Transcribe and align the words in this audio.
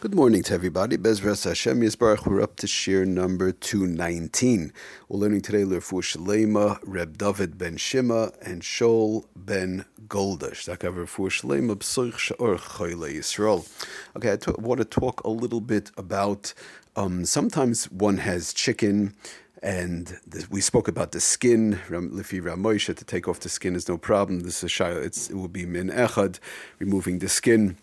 Good 0.00 0.14
morning 0.14 0.42
to 0.42 0.54
everybody. 0.54 0.98
Bezras 0.98 1.44
Hashem 1.44 1.80
Yisbarach. 1.80 2.26
We're 2.26 2.42
up 2.42 2.56
to 2.56 2.66
shir 2.66 3.04
number 3.06 3.52
219. 3.52 4.72
We're 5.08 5.18
learning 5.18 5.40
today 5.40 5.62
Lerfu 5.62 6.02
Shalema, 6.02 6.78
Reb 6.82 7.16
David 7.16 7.56
ben 7.56 7.76
Shima, 7.78 8.32
and 8.42 8.60
Shol 8.60 9.24
ben 9.34 9.86
Goldash. 10.08 10.68
Okay, 14.16 14.32
I 14.32 14.36
t- 14.36 14.52
want 14.58 14.78
to 14.78 14.84
talk 14.84 15.22
a 15.22 15.30
little 15.30 15.60
bit 15.60 15.90
about 15.96 16.52
um, 16.96 17.24
sometimes 17.24 17.90
one 17.90 18.18
has 18.18 18.52
chicken 18.52 19.14
and 19.62 20.18
we 20.50 20.60
spoke 20.60 20.88
about 20.88 21.12
the 21.12 21.20
skin. 21.20 21.80
Lifi 21.88 22.42
Ramosha 22.42 22.94
to 22.94 23.04
take 23.04 23.26
off 23.26 23.40
the 23.40 23.48
skin 23.48 23.74
is 23.74 23.88
no 23.88 23.96
problem. 23.96 24.40
This 24.40 24.62
is 24.62 24.78
it's, 24.80 25.30
it 25.30 25.36
will 25.36 25.48
be 25.48 25.64
min 25.64 25.88
echad, 25.88 26.40
removing 26.78 27.20
the 27.20 27.28
skin 27.30 27.78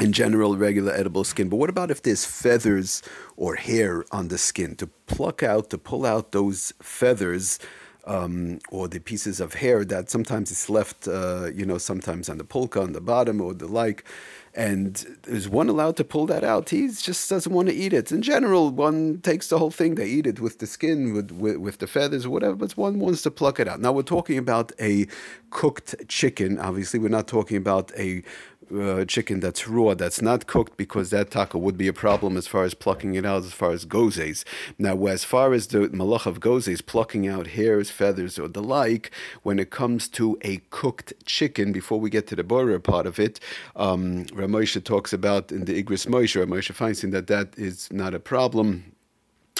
in 0.00 0.12
general, 0.12 0.56
regular 0.56 0.92
edible 0.92 1.24
skin. 1.24 1.48
But 1.48 1.56
what 1.56 1.70
about 1.70 1.90
if 1.90 2.02
there's 2.02 2.24
feathers 2.24 3.02
or 3.36 3.54
hair 3.54 4.04
on 4.10 4.28
the 4.28 4.38
skin? 4.38 4.76
To 4.76 4.86
pluck 5.06 5.42
out, 5.42 5.70
to 5.70 5.78
pull 5.78 6.04
out 6.04 6.32
those 6.32 6.72
feathers 6.82 7.58
um, 8.06 8.58
or 8.70 8.88
the 8.88 8.98
pieces 8.98 9.40
of 9.40 9.54
hair 9.54 9.84
that 9.84 10.10
sometimes 10.10 10.50
is 10.50 10.68
left, 10.68 11.08
uh, 11.08 11.46
you 11.54 11.64
know, 11.64 11.78
sometimes 11.78 12.28
on 12.28 12.38
the 12.38 12.44
polka, 12.44 12.80
on 12.80 12.92
the 12.92 13.00
bottom 13.00 13.40
or 13.40 13.54
the 13.54 13.66
like. 13.66 14.04
And 14.56 15.18
is 15.26 15.48
one 15.48 15.68
allowed 15.68 15.96
to 15.96 16.04
pull 16.04 16.26
that 16.26 16.44
out? 16.44 16.70
He 16.70 16.86
just 16.86 17.28
doesn't 17.28 17.52
want 17.52 17.68
to 17.68 17.74
eat 17.74 17.92
it. 17.92 18.12
In 18.12 18.22
general, 18.22 18.70
one 18.70 19.20
takes 19.20 19.48
the 19.48 19.58
whole 19.58 19.72
thing. 19.72 19.96
They 19.96 20.06
eat 20.06 20.28
it 20.28 20.38
with 20.38 20.60
the 20.60 20.66
skin, 20.68 21.12
with, 21.12 21.32
with, 21.32 21.56
with 21.56 21.78
the 21.78 21.88
feathers, 21.88 22.28
whatever, 22.28 22.54
but 22.54 22.76
one 22.76 23.00
wants 23.00 23.22
to 23.22 23.32
pluck 23.32 23.58
it 23.58 23.66
out. 23.66 23.80
Now, 23.80 23.90
we're 23.90 24.02
talking 24.02 24.38
about 24.38 24.70
a 24.78 25.08
cooked 25.50 25.96
chicken. 26.06 26.60
Obviously, 26.60 27.00
we're 27.00 27.08
not 27.08 27.26
talking 27.26 27.56
about 27.56 27.90
a 27.98 28.22
uh, 28.72 29.04
chicken 29.04 29.40
that's 29.40 29.66
raw, 29.68 29.94
that's 29.94 30.22
not 30.22 30.46
cooked, 30.46 30.76
because 30.76 31.10
that 31.10 31.30
taco 31.30 31.58
would 31.58 31.76
be 31.76 31.88
a 31.88 31.92
problem 31.92 32.36
as 32.36 32.46
far 32.46 32.64
as 32.64 32.74
plucking 32.74 33.14
it 33.14 33.24
out, 33.24 33.44
as 33.44 33.52
far 33.52 33.72
as 33.72 33.84
gozes. 33.84 34.44
Now, 34.78 35.06
as 35.06 35.24
far 35.24 35.52
as 35.52 35.68
the 35.68 35.88
malach 35.88 36.26
of 36.26 36.40
gozes, 36.40 36.80
plucking 36.84 37.26
out 37.28 37.48
hairs, 37.48 37.90
feathers, 37.90 38.38
or 38.38 38.48
the 38.48 38.62
like, 38.62 39.10
when 39.42 39.58
it 39.58 39.70
comes 39.70 40.08
to 40.08 40.38
a 40.42 40.58
cooked 40.70 41.12
chicken, 41.24 41.72
before 41.72 42.00
we 42.00 42.10
get 42.10 42.26
to 42.28 42.36
the 42.36 42.44
borer 42.44 42.78
part 42.78 43.06
of 43.06 43.18
it, 43.18 43.40
um, 43.76 44.24
Ramosha 44.26 44.82
talks 44.82 45.12
about 45.12 45.52
in 45.52 45.64
the 45.64 45.82
Igros 45.82 46.06
Moshe, 46.06 46.40
Ramosha 46.40 46.72
Feinstein, 46.72 47.12
that 47.12 47.26
that 47.26 47.58
is 47.58 47.92
not 47.92 48.14
a 48.14 48.20
problem 48.20 48.93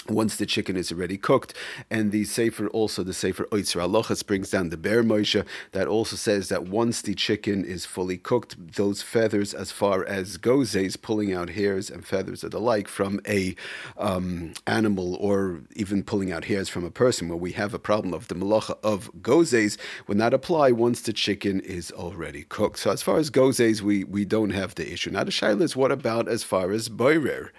once 0.09 0.35
the 0.37 0.45
chicken 0.45 0.75
is 0.75 0.91
already 0.91 1.17
cooked. 1.17 1.53
And 1.89 2.11
the 2.11 2.25
Sefer, 2.25 2.67
also 2.67 3.03
the 3.03 3.13
Sefer 3.13 3.45
Oitzer 3.45 3.81
Alochas, 3.81 4.25
brings 4.25 4.51
down 4.51 4.69
the 4.69 4.77
Be'er 4.77 5.03
Moshe 5.03 5.45
that 5.71 5.87
also 5.87 6.15
says 6.15 6.49
that 6.49 6.67
once 6.67 7.01
the 7.01 7.15
chicken 7.15 7.65
is 7.65 7.85
fully 7.85 8.17
cooked, 8.17 8.75
those 8.75 9.01
feathers, 9.01 9.53
as 9.53 9.71
far 9.71 10.05
as 10.05 10.37
gozes, 10.37 10.95
pulling 11.01 11.33
out 11.33 11.51
hairs 11.51 11.89
and 11.89 12.05
feathers 12.05 12.43
or 12.43 12.49
the 12.49 12.59
like 12.59 12.87
from 12.87 13.19
a 13.27 13.55
um, 13.97 14.53
animal 14.67 15.15
or 15.15 15.61
even 15.75 16.03
pulling 16.03 16.31
out 16.31 16.45
hairs 16.45 16.69
from 16.69 16.83
a 16.83 16.91
person, 16.91 17.29
where 17.29 17.37
we 17.37 17.51
have 17.53 17.73
a 17.73 17.79
problem 17.79 18.13
of 18.13 18.27
the 18.27 18.35
malacha 18.35 18.77
of 18.83 19.09
gozes, 19.21 19.77
would 20.07 20.17
not 20.17 20.33
apply 20.33 20.71
once 20.71 21.01
the 21.01 21.13
chicken 21.13 21.59
is 21.61 21.91
already 21.91 22.43
cooked. 22.43 22.79
So 22.79 22.91
as 22.91 23.01
far 23.01 23.17
as 23.17 23.29
gozes, 23.29 23.81
we, 23.81 24.03
we 24.03 24.25
don't 24.25 24.51
have 24.51 24.75
the 24.75 24.91
issue. 24.91 25.11
Now 25.11 25.23
the 25.23 25.31
shaila 25.31 25.61
is 25.61 25.75
what 25.75 25.91
about 25.91 26.27
as 26.27 26.43
far 26.43 26.71
as 26.71 26.89
boirer? 26.89 27.49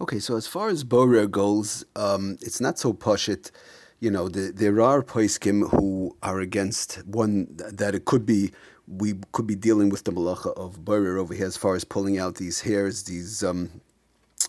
Okay, 0.00 0.18
so 0.18 0.36
as 0.36 0.46
far 0.46 0.68
as 0.68 0.84
borer 0.84 1.26
goes, 1.26 1.84
um, 1.96 2.36
it's 2.40 2.60
not 2.60 2.78
so 2.78 2.92
poshit. 2.92 3.50
You 4.00 4.10
know, 4.10 4.28
the, 4.28 4.52
there 4.52 4.80
are 4.80 5.02
poiskim 5.02 5.70
who 5.70 6.16
are 6.22 6.40
against 6.40 6.96
one 7.06 7.48
that 7.56 7.94
it 7.94 8.04
could 8.04 8.26
be 8.26 8.52
we 8.86 9.14
could 9.32 9.46
be 9.46 9.56
dealing 9.56 9.88
with 9.88 10.04
the 10.04 10.12
malacha 10.12 10.56
of 10.56 10.84
borer 10.84 11.18
over 11.18 11.34
here 11.34 11.46
as 11.46 11.56
far 11.56 11.74
as 11.74 11.84
pulling 11.84 12.18
out 12.18 12.36
these 12.36 12.60
hairs, 12.60 13.04
these 13.04 13.42
um, 13.42 13.80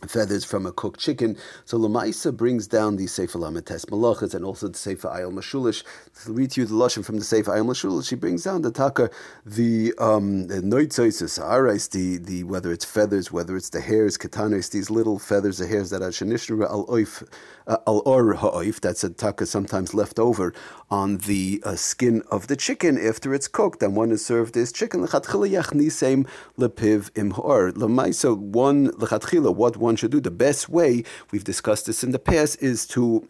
feathers 0.08 0.46
from 0.46 0.66
a 0.66 0.72
cooked 0.72 1.00
chicken. 1.00 1.38
So 1.66 1.78
Lamaisa 1.78 2.36
brings 2.36 2.68
down 2.68 2.98
the 2.98 3.08
Sefer 3.08 3.40
Lamites 3.40 3.86
Malachas 3.86 4.34
and 4.34 4.46
also 4.46 4.68
the 4.68 4.78
Sefer 4.78 5.08
Ayel 5.08 5.34
Mashulish. 5.34 5.84
To 6.26 6.34
read 6.34 6.52
to 6.52 6.62
you 6.62 6.68
the 6.68 6.74
Lashon 6.74 7.04
from 7.04 7.18
the 7.18 7.24
Sefer 7.24 7.52
Ayel 7.52 7.66
Mashulish, 7.66 8.08
she 8.08 8.16
brings 8.16 8.44
down 8.44 8.62
the 8.62 8.72
Taka, 8.72 9.10
the 9.46 9.94
um, 9.98 10.48
the 10.48 10.62
the, 10.62 12.18
the 12.18 12.44
whether 12.44 12.72
it's 12.72 12.86
feathers, 12.86 13.32
whether 13.32 13.56
it's 13.56 13.70
the 13.70 13.82
hairs, 13.82 14.18
katanis, 14.18 14.72
these 14.72 14.90
little 14.90 15.20
feathers, 15.20 15.58
the 15.58 15.68
hairs 15.68 15.90
that 15.90 16.02
are 16.02 16.10
shanishra 16.10 16.70
al 16.70 16.86
oif, 16.88 17.28
uh, 17.68 17.78
al 17.88 18.02
or 18.06 18.34
ha'oif, 18.34 18.80
that's 18.80 19.04
a 19.04 19.10
Taka 19.10 19.46
sometimes 19.46 19.94
left 19.94 20.20
over 20.20 20.54
on 20.90 21.18
the 21.18 21.62
uh, 21.66 21.76
skin 21.76 22.22
of 22.30 22.48
the 22.48 22.56
chicken 22.56 22.98
after 22.98 23.34
it's 23.34 23.48
cooked, 23.48 23.82
and 23.82 23.96
one 23.96 24.12
is 24.12 24.26
served 24.26 24.56
as 24.58 24.72
chicken. 24.72 25.06
Lechatchila 25.06 26.28
lepiv 26.58 27.18
im 27.18 27.32
hor. 27.32 27.72
Lamaisa, 27.72 28.38
one, 28.38 28.90
lechatchila, 28.92 29.56
what 29.56 29.78
one 29.78 29.87
should 29.96 30.12
do. 30.12 30.20
The 30.20 30.32
best 30.32 30.70
way, 30.70 31.04
we've 31.32 31.44
discussed 31.44 31.86
this 31.86 32.04
in 32.04 32.12
the 32.12 32.20
past, 32.20 32.62
is 32.62 32.86
to 32.88 33.28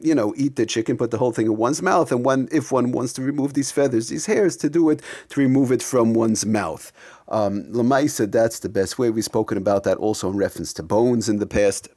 you 0.00 0.14
know, 0.14 0.32
eat 0.36 0.56
the 0.56 0.66
chicken, 0.66 0.96
put 0.96 1.10
the 1.10 1.18
whole 1.18 1.32
thing 1.32 1.46
in 1.46 1.56
one's 1.56 1.82
mouth, 1.82 2.10
and 2.12 2.24
one, 2.24 2.48
if 2.50 2.72
one 2.72 2.92
wants 2.92 3.12
to 3.14 3.22
remove 3.22 3.54
these 3.54 3.70
feathers, 3.70 4.08
these 4.08 4.26
hairs, 4.26 4.56
to 4.56 4.70
do 4.70 4.88
it, 4.90 5.02
to 5.28 5.40
remove 5.40 5.72
it 5.72 5.82
from 5.82 6.14
one's 6.14 6.46
mouth. 6.46 6.92
Um, 7.28 7.64
Lamaisa, 7.64 8.30
that's 8.30 8.60
the 8.60 8.68
best 8.68 8.98
way. 8.98 9.10
We've 9.10 9.24
spoken 9.24 9.58
about 9.58 9.84
that 9.84 9.98
also 9.98 10.30
in 10.30 10.36
reference 10.36 10.72
to 10.74 10.82
bones 10.82 11.28
in 11.28 11.38
the 11.38 11.46
past. 11.46 11.88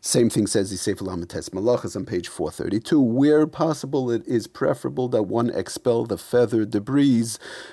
Same 0.00 0.30
thing 0.30 0.46
says 0.46 0.70
the 0.70 0.78
Sefer 0.78 1.04
Lamites 1.04 1.50
Malachas 1.50 1.94
on 1.94 2.06
page 2.06 2.28
432. 2.28 2.98
Where 3.00 3.46
possible, 3.46 4.10
it 4.10 4.26
is 4.26 4.46
preferable 4.46 5.08
that 5.08 5.24
one 5.24 5.50
expel 5.50 6.04
the 6.04 6.16
feather 6.16 6.64
debris 6.64 7.26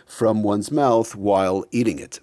from 0.05 0.43
one's 0.43 0.71
mouth 0.71 1.15
while 1.15 1.63
eating 1.71 1.99
it 1.99 2.19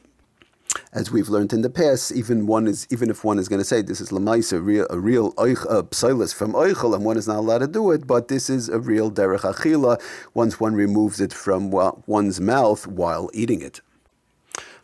as 0.93 1.11
we've 1.11 1.29
learned 1.29 1.53
in 1.53 1.63
the 1.63 1.71
past, 1.71 2.13
even 2.13 2.47
one 2.47 2.67
is 2.67 2.87
even 2.91 3.11
if 3.11 3.25
one 3.25 3.39
is 3.39 3.49
going 3.49 3.61
to 3.61 3.65
say 3.65 3.83
this 3.83 4.01
is 4.01 4.11
lamaisa, 4.11 4.55
a 4.55 4.61
real, 4.61 4.87
a 4.91 4.99
real 4.99 5.33
psilis 5.33 6.35
from 6.35 6.53
oichel, 6.53 6.95
and 6.95 7.05
one 7.05 7.17
is 7.17 7.29
not 7.29 7.37
allowed 7.39 7.59
to 7.59 7.67
do 7.67 7.91
it, 7.91 8.07
but 8.07 8.29
this 8.29 8.49
is 8.49 8.69
a 8.69 8.79
real 8.79 9.11
derech 9.11 9.41
achila 9.41 10.01
once 10.35 10.59
one 10.59 10.75
removes 10.75 11.21
it 11.21 11.33
from 11.33 11.71
one's 12.07 12.41
mouth 12.41 12.87
while 12.87 13.31
eating 13.35 13.61
it. 13.61 13.81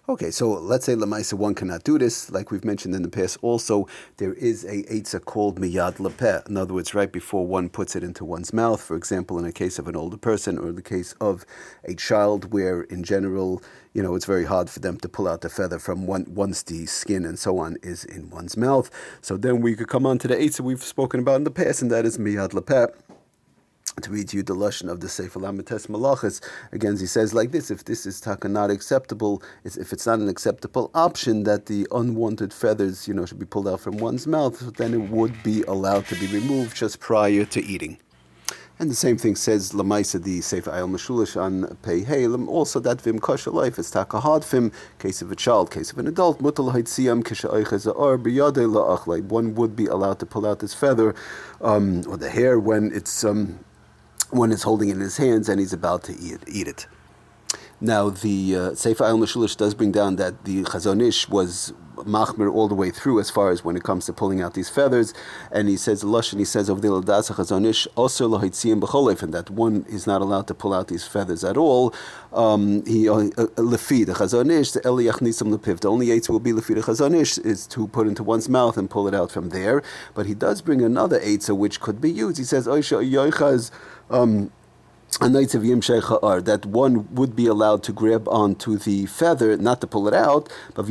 Okay, 0.06 0.30
so 0.30 0.50
let's 0.50 0.84
say 0.84 0.94
Lamaisa 0.94 1.32
one 1.32 1.54
cannot 1.54 1.82
do 1.82 1.98
this. 1.98 2.30
Like 2.30 2.50
we've 2.50 2.62
mentioned 2.62 2.94
in 2.94 3.00
the 3.00 3.08
past, 3.08 3.38
also 3.40 3.88
there 4.18 4.34
is 4.34 4.62
a 4.64 4.82
eitzah 4.82 5.24
called 5.24 5.58
miyad 5.58 5.96
lepeh. 5.96 6.46
In 6.46 6.58
other 6.58 6.74
words, 6.74 6.94
right 6.94 7.10
before 7.10 7.46
one 7.46 7.70
puts 7.70 7.96
it 7.96 8.04
into 8.04 8.22
one's 8.22 8.52
mouth. 8.52 8.82
For 8.82 8.96
example, 8.96 9.38
in 9.38 9.46
a 9.46 9.52
case 9.52 9.78
of 9.78 9.88
an 9.88 9.96
older 9.96 10.18
person 10.18 10.58
or 10.58 10.72
the 10.72 10.82
case 10.82 11.14
of 11.22 11.46
a 11.84 11.94
child, 11.94 12.52
where 12.52 12.82
in 12.82 13.02
general, 13.02 13.62
you 13.94 14.02
know, 14.02 14.14
it's 14.14 14.26
very 14.26 14.44
hard 14.44 14.68
for 14.68 14.78
them 14.78 14.98
to 14.98 15.08
pull 15.08 15.26
out 15.26 15.40
the 15.40 15.48
feather 15.48 15.78
from 15.78 16.06
one, 16.06 16.26
once 16.28 16.62
the 16.64 16.84
skin 16.84 17.24
and 17.24 17.38
so 17.38 17.56
on 17.56 17.78
is 17.82 18.04
in 18.04 18.28
one's 18.28 18.58
mouth. 18.58 18.90
So 19.22 19.38
then 19.38 19.62
we 19.62 19.74
could 19.74 19.88
come 19.88 20.04
on 20.04 20.18
to 20.18 20.28
the 20.28 20.36
eitzah 20.36 20.60
we've 20.60 20.82
spoken 20.82 21.20
about 21.20 21.36
in 21.36 21.44
the 21.44 21.50
past, 21.50 21.80
and 21.80 21.90
that 21.90 22.04
is 22.04 22.18
miyad 22.18 22.50
lepeh 22.50 22.92
to 24.02 24.10
read 24.10 24.28
to 24.28 24.36
you 24.36 24.42
the 24.42 24.54
lashon 24.54 24.90
of 24.90 25.00
the 25.00 25.08
Sefer 25.08 25.38
Lamites 25.38 25.86
Malachas. 25.86 26.40
Again, 26.72 26.96
he 26.96 27.06
says 27.06 27.32
like 27.32 27.52
this: 27.52 27.70
If 27.70 27.84
this 27.84 28.06
is 28.06 28.20
taka 28.20 28.48
not 28.48 28.70
acceptable, 28.70 29.42
if 29.64 29.92
it's 29.92 30.06
not 30.06 30.18
an 30.18 30.28
acceptable 30.28 30.90
option 30.94 31.44
that 31.44 31.66
the 31.66 31.86
unwanted 31.92 32.52
feathers, 32.52 33.06
you 33.06 33.14
know, 33.14 33.24
should 33.24 33.38
be 33.38 33.46
pulled 33.46 33.68
out 33.68 33.80
from 33.80 33.98
one's 33.98 34.26
mouth, 34.26 34.76
then 34.76 34.94
it 34.94 35.10
would 35.10 35.42
be 35.42 35.62
allowed 35.62 36.06
to 36.06 36.16
be 36.16 36.26
removed 36.26 36.76
just 36.76 37.00
prior 37.00 37.44
to 37.44 37.64
eating. 37.64 37.98
And 38.76 38.90
the 38.90 38.96
same 38.96 39.16
thing 39.16 39.36
says 39.36 39.70
Lamaisa 39.70 40.20
the 40.20 40.40
Sefer 40.40 40.72
Ayel 40.72 40.90
Mashulish 40.90 41.40
on 41.40 41.76
Pei 41.82 42.02
Halim. 42.02 42.48
Also, 42.48 42.80
that 42.80 43.00
vim 43.00 43.20
kosher 43.20 43.52
life 43.52 43.78
is 43.78 43.88
taka 43.88 44.18
hard 44.18 44.44
vim. 44.44 44.72
Case 44.98 45.22
of 45.22 45.30
a 45.30 45.36
child, 45.36 45.70
case 45.70 45.92
of 45.92 45.98
an 45.98 46.08
adult. 46.08 46.42
Mutal 46.42 46.72
haitziyam 46.74 47.22
One 49.28 49.54
would 49.54 49.76
be 49.76 49.86
allowed 49.86 50.18
to 50.18 50.26
pull 50.26 50.44
out 50.44 50.58
this 50.58 50.74
feather 50.74 51.14
um, 51.60 52.02
or 52.08 52.16
the 52.16 52.28
hair 52.28 52.58
when 52.58 52.90
it's 52.92 53.22
um, 53.22 53.60
one 54.30 54.52
is 54.52 54.62
holding 54.62 54.88
it 54.88 54.92
in 54.92 55.00
his 55.00 55.16
hands 55.16 55.48
and 55.48 55.60
he's 55.60 55.72
about 55.72 56.02
to 56.04 56.12
eat, 56.12 56.38
eat 56.46 56.68
it. 56.68 56.86
Now, 57.84 58.08
the 58.08 58.56
uh, 58.56 58.74
Sefer 58.74 59.04
Al 59.04 59.18
Mashulish 59.18 59.58
does 59.58 59.74
bring 59.74 59.92
down 59.92 60.16
that 60.16 60.44
the 60.46 60.62
Chazon 60.62 61.06
Ish 61.06 61.28
was 61.28 61.74
machmir 61.96 62.50
all 62.50 62.66
the 62.66 62.74
way 62.74 62.90
through 62.90 63.20
as 63.20 63.28
far 63.28 63.50
as 63.50 63.62
when 63.62 63.76
it 63.76 63.82
comes 63.82 64.06
to 64.06 64.12
pulling 64.14 64.40
out 64.40 64.54
these 64.54 64.70
feathers. 64.70 65.12
And 65.52 65.68
he 65.68 65.76
says, 65.76 66.02
Lush, 66.02 66.32
and 66.32 66.40
he 66.40 66.46
says, 66.46 66.70
of 66.70 66.80
the 66.80 66.88
Ladasa 66.88 67.34
Chazonish, 67.34 67.86
also 67.94 68.26
Lohitziyim 68.26 68.80
B'cholef, 68.80 69.22
and 69.22 69.34
that 69.34 69.50
one 69.50 69.84
is 69.86 70.06
not 70.06 70.22
allowed 70.22 70.46
to 70.46 70.54
pull 70.54 70.72
out 70.72 70.88
these 70.88 71.06
feathers 71.06 71.44
at 71.44 71.58
all. 71.58 71.92
Um, 72.32 72.86
he, 72.86 73.06
uh, 73.06 73.16
uh, 73.16 73.46
Lefi, 73.56 74.06
the 74.06 74.14
Chazonish, 74.14 74.72
the 74.72 74.88
Eli 74.88 75.02
Yachnisam 75.02 75.54
Lepiv, 75.54 75.80
the 75.80 75.90
only 75.90 76.10
eight 76.10 76.26
will 76.30 76.40
be 76.40 76.52
Lefi, 76.52 76.74
the 76.74 76.80
Chazonish, 76.80 77.44
is 77.44 77.66
to 77.66 77.86
put 77.88 78.06
into 78.06 78.22
one's 78.22 78.48
mouth 78.48 78.78
and 78.78 78.88
pull 78.88 79.06
it 79.08 79.14
out 79.14 79.30
from 79.30 79.50
there. 79.50 79.82
But 80.14 80.24
he 80.24 80.32
does 80.32 80.62
bring 80.62 80.80
another 80.80 81.20
eitzah 81.20 81.54
which 81.54 81.80
could 81.80 82.00
be 82.00 82.10
used. 82.10 82.38
He 82.38 82.44
says, 82.44 82.66
Oisha 82.66 83.06
Yoichaz, 83.06 83.70
um, 84.08 84.50
that 86.42 86.66
one 86.66 87.12
would 87.14 87.36
be 87.36 87.46
allowed 87.46 87.82
to 87.84 87.92
grab 87.92 88.28
onto 88.28 88.76
the 88.76 89.06
feather, 89.06 89.56
not 89.56 89.80
to 89.80 89.86
pull 89.86 90.08
it 90.08 90.14
out, 90.14 90.52
but 90.74 90.86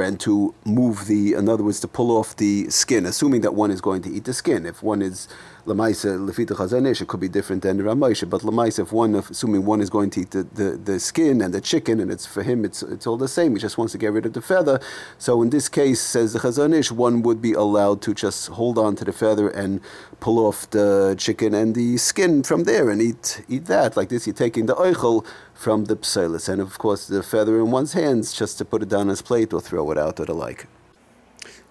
and 0.00 0.18
to 0.20 0.54
move 0.64 1.06
the, 1.06 1.34
in 1.34 1.48
other 1.48 1.62
words, 1.64 1.80
to 1.80 1.88
pull 1.88 2.16
off 2.16 2.36
the 2.36 2.70
skin, 2.70 3.06
assuming 3.06 3.40
that 3.42 3.54
one 3.54 3.70
is 3.70 3.80
going 3.80 4.02
to 4.02 4.10
eat 4.10 4.24
the 4.24 4.34
skin. 4.34 4.66
If 4.66 4.82
one 4.82 5.02
is 5.02 5.28
Lamaisa 5.68 6.18
Lefita 6.18 6.56
Chazanish, 6.56 7.02
it 7.02 7.08
could 7.08 7.20
be 7.20 7.28
different 7.28 7.62
than 7.62 7.76
the 7.76 7.82
Ramaisha, 7.82 8.28
but 8.28 8.40
Lamaisa, 8.40 8.80
if 8.80 8.92
one, 8.92 9.14
assuming 9.14 9.66
one 9.66 9.82
is 9.82 9.90
going 9.90 10.08
to 10.10 10.22
eat 10.22 10.30
the, 10.30 10.44
the, 10.44 10.70
the, 10.82 10.98
skin 10.98 11.42
and 11.42 11.52
the 11.52 11.60
chicken, 11.60 12.00
and 12.00 12.10
it's 12.10 12.24
for 12.24 12.42
him, 12.42 12.64
it's 12.64 12.82
it's 12.82 13.06
all 13.06 13.18
the 13.18 13.28
same. 13.28 13.54
He 13.54 13.60
just 13.60 13.76
wants 13.76 13.92
to 13.92 13.98
get 13.98 14.12
rid 14.12 14.24
of 14.24 14.32
the 14.32 14.40
feather. 14.40 14.80
So 15.18 15.42
in 15.42 15.50
this 15.50 15.68
case, 15.68 16.00
says 16.00 16.32
the 16.32 16.38
Chazanish, 16.38 16.90
one 16.90 17.22
would 17.22 17.42
be 17.42 17.52
allowed 17.52 18.00
to 18.02 18.14
just 18.14 18.48
hold 18.48 18.78
on 18.78 18.96
to 18.96 19.04
the 19.04 19.12
feather 19.12 19.48
and 19.50 19.80
pull 20.20 20.38
off 20.38 20.68
the 20.70 21.14
chicken 21.18 21.54
and 21.54 21.74
the 21.74 21.98
skin 21.98 22.42
from 22.42 22.64
there 22.64 22.88
and 22.88 23.02
eat 23.02 23.42
eat 23.48 23.66
that. 23.66 23.96
Like 23.96 24.08
this, 24.08 24.26
you're 24.26 24.34
taking 24.34 24.66
the 24.66 24.74
oichel 24.74 25.26
from 25.54 25.84
the 25.84 25.96
psilis, 25.96 26.48
and 26.48 26.62
of 26.62 26.78
course 26.78 27.06
the 27.06 27.22
feather 27.22 27.58
in 27.58 27.70
one's 27.70 27.92
hands 27.92 28.32
just 28.32 28.56
to 28.58 28.64
put 28.64 28.82
it 28.82 28.88
down 28.88 29.08
his 29.08 29.22
plate 29.22 29.52
or 29.52 29.60
throw 29.60 29.90
it 29.90 29.98
out 29.98 30.18
or 30.18 30.24
the 30.24 30.34
like. 30.34 30.66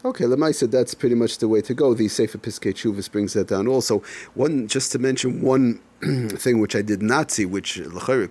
Okay, 0.06 0.26
Lamaisa, 0.26 0.70
that's 0.70 0.94
pretty 0.94 1.16
much 1.16 1.40
the 1.40 1.48
way 1.48 1.60
to 1.62 1.74
go. 1.74 1.96
The 1.96 2.08
Sefer 2.08 2.38
Piskei 2.38 2.72
Chuvas 2.72 3.12
brings 3.12 3.34
that 3.34 3.48
down. 3.48 3.68
Also, 3.68 4.04
one 4.36 4.68
just 4.68 4.92
to 4.92 5.00
mention 5.00 5.42
one 5.42 5.82
thing 6.30 6.60
which 6.60 6.76
I 6.76 6.84
did 6.84 7.02
not 7.02 7.32
see, 7.32 7.46
which 7.46 7.82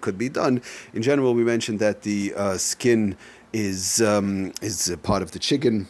could 0.01 0.17
be 0.17 0.29
done. 0.29 0.63
In 0.95 1.03
general, 1.03 1.35
we 1.35 1.43
mentioned 1.43 1.81
that 1.81 2.03
the 2.03 2.33
uh, 2.37 2.57
skin 2.57 3.17
is 3.53 4.01
um, 4.01 4.53
is 4.63 4.89
a 4.89 4.97
part 4.97 5.23
of 5.23 5.33
the 5.33 5.41
chicken 5.41 5.89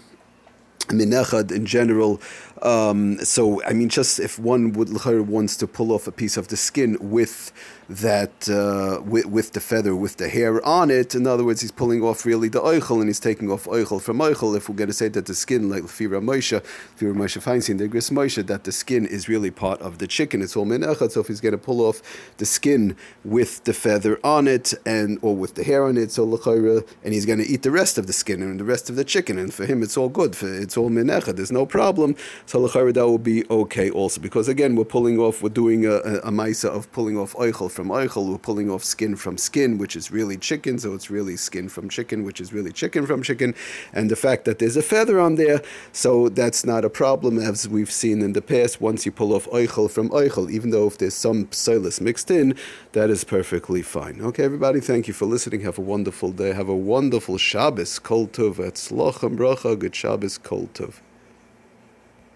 minechad 0.88 1.52
in 1.52 1.66
general. 1.66 2.20
Um, 2.62 3.18
so 3.18 3.62
I 3.64 3.72
mean, 3.72 3.88
just 3.88 4.18
if 4.18 4.38
one 4.38 4.72
would 4.72 4.88
wants 5.28 5.56
to 5.58 5.66
pull 5.66 5.92
off 5.92 6.06
a 6.06 6.12
piece 6.12 6.36
of 6.36 6.48
the 6.48 6.56
skin 6.56 6.96
with 7.00 7.52
that 7.88 8.48
uh, 8.48 9.00
with, 9.02 9.26
with, 9.26 9.52
the 9.52 9.60
feather, 9.60 9.94
with 9.94 10.16
the 10.16 10.28
hair 10.28 10.64
on 10.66 10.90
it. 10.90 11.14
In 11.14 11.26
other 11.26 11.44
words, 11.44 11.60
he's 11.60 11.70
pulling 11.70 12.02
off 12.02 12.26
really 12.26 12.48
the 12.48 12.60
oichel 12.60 12.98
and 12.98 13.08
he's 13.08 13.20
taking 13.20 13.50
off 13.50 13.64
oichel 13.66 14.02
from 14.02 14.18
oichel. 14.18 14.56
If 14.56 14.68
we're 14.68 14.74
going 14.74 14.88
to 14.88 14.94
say 14.94 15.08
that 15.08 15.26
the 15.26 15.34
skin, 15.34 15.70
like 15.70 15.84
Fira 15.84 16.20
Moshe, 16.20 16.60
Fira 16.98 17.14
Moshe 17.14 17.40
Feinstein, 17.40 17.78
the 17.78 17.88
Gris 17.88 18.10
Moshe, 18.10 18.44
that 18.46 18.64
the 18.64 18.72
skin 18.72 19.06
is 19.06 19.28
really 19.28 19.50
part 19.50 19.80
of 19.80 19.98
the 19.98 20.06
chicken. 20.06 20.42
It's 20.42 20.56
all 20.56 20.66
menachat. 20.66 21.12
So 21.12 21.20
if 21.20 21.28
he's 21.28 21.40
going 21.40 21.52
to 21.52 21.58
pull 21.58 21.80
off 21.80 22.02
the 22.38 22.46
skin 22.46 22.96
with 23.24 23.62
the 23.64 23.72
feather 23.72 24.18
on 24.24 24.48
it 24.48 24.74
and 24.84 25.18
or 25.22 25.36
with 25.36 25.54
the 25.54 25.62
hair 25.62 25.84
on 25.84 25.96
it, 25.96 26.10
so 26.10 26.24
l'chayra, 26.24 26.86
and 27.04 27.14
he's 27.14 27.26
going 27.26 27.38
to 27.38 27.46
eat 27.46 27.62
the 27.62 27.70
rest 27.70 27.98
of 27.98 28.06
the 28.06 28.12
skin 28.12 28.42
and 28.42 28.58
the 28.58 28.64
rest 28.64 28.90
of 28.90 28.96
the 28.96 29.04
chicken, 29.04 29.38
and 29.38 29.54
for 29.54 29.64
him 29.64 29.82
it's 29.82 29.96
all 29.96 30.08
good. 30.08 30.34
For, 30.34 30.52
it's 30.52 30.75
all. 30.76 30.90
There's 30.90 31.52
no 31.52 31.66
problem. 31.66 32.16
So 32.46 32.66
that 32.66 33.06
will 33.06 33.18
be 33.18 33.44
okay 33.50 33.90
also 33.90 34.20
because 34.20 34.48
again 34.48 34.76
we're 34.76 34.84
pulling 34.84 35.18
off, 35.18 35.42
we're 35.42 35.48
doing 35.48 35.86
a, 35.86 35.94
a, 35.94 36.14
a 36.18 36.30
maisa 36.30 36.68
of 36.68 36.90
pulling 36.92 37.16
off 37.16 37.34
oichel 37.34 37.70
from 37.70 37.88
oichel, 37.88 38.28
we're 38.28 38.38
pulling 38.38 38.70
off 38.70 38.84
skin 38.84 39.16
from 39.16 39.38
skin, 39.38 39.78
which 39.78 39.96
is 39.96 40.10
really 40.10 40.36
chicken, 40.36 40.78
so 40.78 40.94
it's 40.94 41.10
really 41.10 41.36
skin 41.36 41.68
from 41.68 41.88
chicken, 41.88 42.24
which 42.24 42.40
is 42.40 42.52
really 42.52 42.72
chicken 42.72 43.06
from 43.06 43.22
chicken. 43.22 43.54
And 43.92 44.10
the 44.10 44.16
fact 44.16 44.44
that 44.44 44.58
there's 44.58 44.76
a 44.76 44.82
feather 44.82 45.20
on 45.20 45.36
there, 45.36 45.62
so 45.92 46.28
that's 46.28 46.64
not 46.64 46.84
a 46.84 46.90
problem, 46.90 47.38
as 47.38 47.68
we've 47.68 47.90
seen 47.90 48.22
in 48.22 48.32
the 48.32 48.42
past. 48.42 48.80
Once 48.80 49.06
you 49.06 49.12
pull 49.12 49.32
off 49.32 49.46
oichel 49.50 49.90
from 49.90 50.08
oichel, 50.10 50.50
even 50.50 50.70
though 50.70 50.86
if 50.86 50.98
there's 50.98 51.14
some 51.14 51.46
psilus 51.46 52.00
mixed 52.00 52.30
in, 52.30 52.54
that 52.92 53.10
is 53.10 53.24
perfectly 53.24 53.82
fine. 53.82 54.20
Okay, 54.20 54.44
everybody, 54.44 54.80
thank 54.80 55.08
you 55.08 55.14
for 55.14 55.26
listening. 55.26 55.60
Have 55.60 55.78
a 55.78 55.82
wonderful 55.82 56.32
day. 56.32 56.52
Have 56.52 56.68
a 56.68 56.76
wonderful 56.76 57.38
Shabbos, 57.38 57.98
Kol 57.98 58.26
Tov, 58.28 58.54
Etzlochem 58.56 59.36
Bracha, 59.36 59.78
good 59.78 59.94
Shabbos, 59.94 60.38
Kol 60.38 60.65
Tov. 60.72 61.02